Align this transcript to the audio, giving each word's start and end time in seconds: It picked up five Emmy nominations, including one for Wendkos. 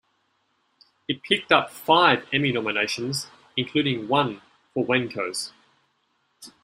It 1.07 1.21
picked 1.21 1.51
up 1.51 1.69
five 1.69 2.25
Emmy 2.33 2.51
nominations, 2.51 3.27
including 3.55 4.07
one 4.07 4.41
for 4.73 4.83
Wendkos. 4.83 5.51